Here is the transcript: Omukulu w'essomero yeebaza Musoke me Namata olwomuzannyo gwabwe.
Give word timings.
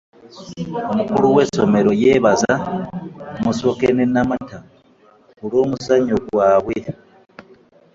Omukulu 0.91 1.27
w'essomero 1.35 1.91
yeebaza 2.01 2.53
Musoke 3.43 3.83
me 3.97 4.05
Namata 4.13 4.57
olwomuzannyo 5.43 6.17
gwabwe. 6.27 6.77